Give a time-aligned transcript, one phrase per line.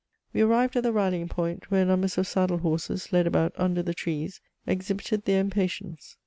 [0.33, 3.93] We arrived at the rallying point, where numbers of saddle horses, led about under the
[3.93, 6.17] trees, exhibited their impatience.